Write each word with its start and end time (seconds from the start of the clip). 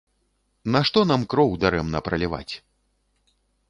Нашто 0.75 1.03
нам 1.11 1.21
кроў 1.35 1.49
дарэмна 1.67 2.05
праліваць? 2.11 2.49